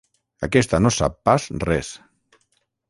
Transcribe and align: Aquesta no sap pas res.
Aquesta 0.47 0.79
no 0.85 0.93
sap 0.95 1.21
pas 1.29 1.47
res. 1.69 1.95